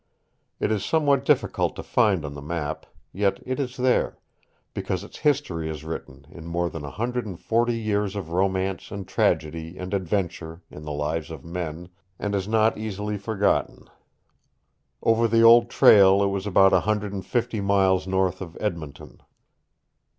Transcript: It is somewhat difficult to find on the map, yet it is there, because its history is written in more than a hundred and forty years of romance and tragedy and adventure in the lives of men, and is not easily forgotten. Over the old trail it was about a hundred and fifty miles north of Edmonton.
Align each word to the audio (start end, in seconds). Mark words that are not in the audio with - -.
It 0.59 0.71
is 0.71 0.83
somewhat 0.83 1.23
difficult 1.25 1.75
to 1.75 1.83
find 1.83 2.25
on 2.25 2.33
the 2.33 2.41
map, 2.41 2.87
yet 3.13 3.39
it 3.45 3.59
is 3.59 3.77
there, 3.77 4.17
because 4.73 5.03
its 5.03 5.19
history 5.19 5.69
is 5.69 5.83
written 5.83 6.25
in 6.31 6.47
more 6.47 6.71
than 6.71 6.83
a 6.83 6.89
hundred 6.89 7.27
and 7.27 7.39
forty 7.39 7.77
years 7.79 8.15
of 8.15 8.31
romance 8.31 8.89
and 8.89 9.07
tragedy 9.07 9.77
and 9.77 9.93
adventure 9.93 10.63
in 10.71 10.81
the 10.85 10.91
lives 10.91 11.29
of 11.29 11.45
men, 11.45 11.89
and 12.17 12.33
is 12.33 12.47
not 12.47 12.79
easily 12.79 13.15
forgotten. 13.19 13.87
Over 15.03 15.27
the 15.27 15.43
old 15.43 15.69
trail 15.69 16.23
it 16.23 16.29
was 16.29 16.47
about 16.47 16.73
a 16.73 16.79
hundred 16.79 17.13
and 17.13 17.23
fifty 17.23 17.61
miles 17.61 18.07
north 18.07 18.41
of 18.41 18.57
Edmonton. 18.59 19.21